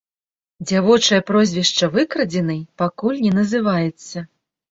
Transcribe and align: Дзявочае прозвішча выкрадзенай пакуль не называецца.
Дзявочае 0.69 1.19
прозвішча 1.29 1.89
выкрадзенай 1.97 2.59
пакуль 2.83 3.23
не 3.29 3.37
называецца. 3.39 4.17